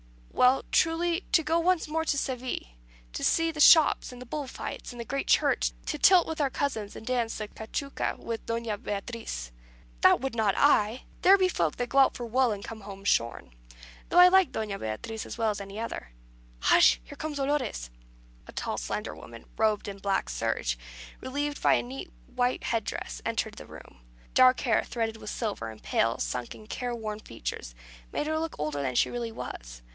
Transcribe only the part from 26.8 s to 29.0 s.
worn features, made her look older than